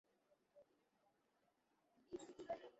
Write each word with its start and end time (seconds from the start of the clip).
এক 2.11 2.19
সেকেন্ড 2.21 2.47
দাঁড়াও! 2.49 2.67